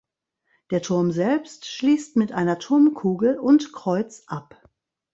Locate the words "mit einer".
2.15-2.57